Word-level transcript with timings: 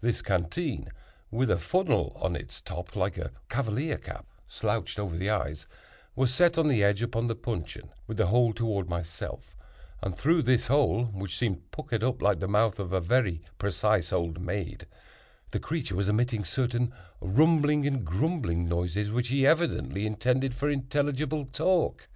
This 0.00 0.22
canteen 0.22 0.88
(with 1.32 1.50
a 1.50 1.58
funnel 1.58 2.12
on 2.14 2.36
its 2.36 2.60
top, 2.60 2.94
like 2.94 3.18
a 3.18 3.32
cavalier 3.48 3.98
cap 3.98 4.26
slouched 4.46 4.96
over 4.96 5.16
the 5.16 5.28
eyes) 5.28 5.66
was 6.14 6.32
set 6.32 6.56
on 6.56 6.70
edge 6.70 7.02
upon 7.02 7.26
the 7.26 7.34
puncheon, 7.34 7.90
with 8.06 8.16
the 8.16 8.26
hole 8.28 8.52
toward 8.52 8.88
myself; 8.88 9.56
and 10.00 10.16
through 10.16 10.42
this 10.42 10.68
hole, 10.68 11.06
which 11.06 11.36
seemed 11.36 11.68
puckered 11.72 12.04
up 12.04 12.22
like 12.22 12.38
the 12.38 12.46
mouth 12.46 12.78
of 12.78 12.92
a 12.92 13.00
very 13.00 13.42
precise 13.58 14.12
old 14.12 14.40
maid, 14.40 14.86
the 15.50 15.58
creature 15.58 15.96
was 15.96 16.08
emitting 16.08 16.44
certain 16.44 16.92
rumbling 17.20 17.84
and 17.84 18.04
grumbling 18.04 18.68
noises 18.68 19.10
which 19.10 19.30
he 19.30 19.44
evidently 19.44 20.06
intended 20.06 20.54
for 20.54 20.70
intelligible 20.70 21.44
talk. 21.44 22.06